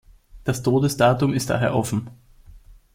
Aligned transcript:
Das 0.45 0.63
Todesdatum 0.63 1.31
ist 1.31 1.51
daher 1.51 1.75
offen. 1.75 2.09